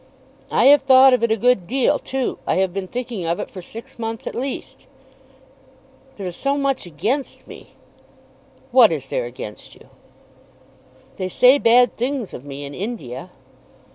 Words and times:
"I 0.49 0.65
have 0.65 0.81
thought 0.81 1.13
of 1.13 1.21
it 1.21 1.31
a 1.31 1.37
good 1.37 1.67
deal 1.67 1.99
too. 1.99 2.39
I 2.47 2.55
have 2.55 2.73
been 2.73 2.87
thinking 2.87 3.23
of 3.27 3.39
it 3.39 3.51
for 3.51 3.61
six 3.61 3.99
months 3.99 4.25
at 4.25 4.33
least." 4.33 4.87
"There 6.15 6.25
is 6.25 6.35
so 6.35 6.57
much 6.57 6.87
against 6.87 7.45
me." 7.45 7.73
"What 8.71 8.91
is 8.91 9.09
there 9.09 9.25
against 9.25 9.75
you?" 9.75 9.89
"They 11.17 11.27
say 11.29 11.59
bad 11.59 11.97
things 11.97 12.33
of 12.33 12.43
me 12.45 12.65
in 12.65 12.73
India." 12.73 13.29